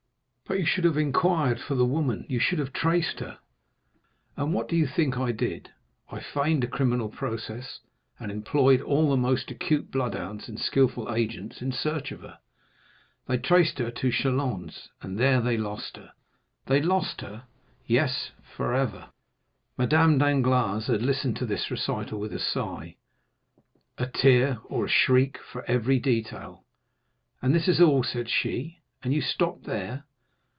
[0.51, 3.37] "But you should have inquired for the woman; you should have traced her."
[4.35, 5.71] "And what do you think I did?
[6.11, 7.79] I feigned a criminal process,
[8.19, 12.39] and employed all the most acute bloodhounds and skilful agents in search of her.
[13.27, 16.11] They traced her to Châlons, and there they lost her."
[16.65, 17.45] "They lost her?"
[17.87, 19.07] "Yes, forever."
[19.77, 22.97] Madame Danglars had listened to this recital with a sigh,
[23.97, 26.65] a tear, or a shriek for every detail.
[27.41, 30.03] "And this is all?" said she; "and you stopped there?"